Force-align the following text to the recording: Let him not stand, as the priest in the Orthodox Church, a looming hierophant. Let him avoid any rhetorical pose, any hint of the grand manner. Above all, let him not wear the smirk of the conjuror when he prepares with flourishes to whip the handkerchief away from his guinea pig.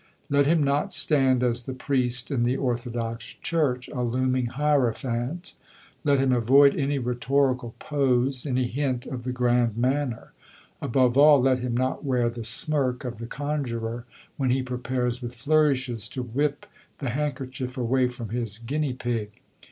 Let 0.31 0.47
him 0.47 0.63
not 0.63 0.93
stand, 0.93 1.43
as 1.43 1.67
the 1.67 1.75
priest 1.75 2.31
in 2.31 2.41
the 2.41 2.57
Orthodox 2.57 3.35
Church, 3.35 3.87
a 3.89 4.01
looming 4.01 4.47
hierophant. 4.47 5.53
Let 6.03 6.17
him 6.17 6.31
avoid 6.31 6.75
any 6.75 6.97
rhetorical 6.97 7.75
pose, 7.77 8.43
any 8.47 8.65
hint 8.65 9.05
of 9.05 9.25
the 9.25 9.31
grand 9.31 9.77
manner. 9.77 10.33
Above 10.81 11.19
all, 11.19 11.39
let 11.39 11.59
him 11.59 11.77
not 11.77 12.03
wear 12.03 12.31
the 12.31 12.43
smirk 12.43 13.05
of 13.05 13.19
the 13.19 13.27
conjuror 13.27 14.05
when 14.37 14.49
he 14.49 14.63
prepares 14.63 15.21
with 15.21 15.35
flourishes 15.35 16.09
to 16.09 16.23
whip 16.23 16.65
the 16.97 17.11
handkerchief 17.11 17.77
away 17.77 18.07
from 18.07 18.29
his 18.29 18.57
guinea 18.57 18.93
pig. 18.93 19.29